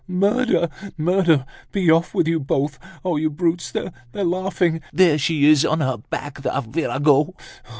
"Murder! 0.07 0.69
Murder! 0.97 1.45
Be 1.71 1.91
off 1.91 2.15
with 2.15 2.27
you 2.27 2.39
both. 2.39 2.79
Oh! 3.05 3.17
you 3.17 3.29
brutes, 3.29 3.71
they're 3.71 3.91
laughing. 4.13 4.81
There 4.91 5.19
she 5.19 5.45
is 5.47 5.63
on 5.63 5.79
her 5.79 5.97
back, 5.99 6.41
the 6.41 6.59
virago! 6.59 7.35